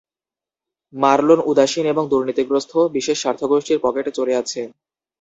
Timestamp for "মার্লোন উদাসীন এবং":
0.93-2.03